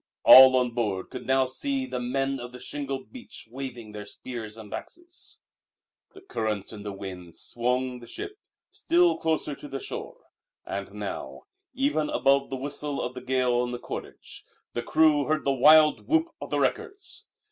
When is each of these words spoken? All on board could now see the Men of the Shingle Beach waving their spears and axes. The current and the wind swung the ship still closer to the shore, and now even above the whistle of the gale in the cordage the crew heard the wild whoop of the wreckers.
All 0.23 0.55
on 0.55 0.71
board 0.71 1.11
could 1.11 1.27
now 1.27 1.45
see 1.45 1.85
the 1.85 1.99
Men 1.99 2.39
of 2.39 2.53
the 2.53 2.59
Shingle 2.59 3.03
Beach 3.03 3.47
waving 3.51 3.91
their 3.91 4.07
spears 4.07 4.57
and 4.57 4.73
axes. 4.73 5.37
The 6.15 6.21
current 6.21 6.71
and 6.71 6.83
the 6.83 6.91
wind 6.91 7.35
swung 7.35 7.99
the 7.99 8.07
ship 8.07 8.39
still 8.71 9.15
closer 9.19 9.53
to 9.53 9.67
the 9.67 9.79
shore, 9.79 10.17
and 10.65 10.91
now 10.93 11.43
even 11.75 12.09
above 12.09 12.49
the 12.49 12.57
whistle 12.57 12.99
of 12.99 13.13
the 13.13 13.21
gale 13.21 13.63
in 13.63 13.69
the 13.69 13.77
cordage 13.77 14.43
the 14.73 14.81
crew 14.81 15.25
heard 15.25 15.43
the 15.45 15.53
wild 15.53 16.07
whoop 16.07 16.29
of 16.41 16.49
the 16.49 16.57
wreckers. 16.59 17.27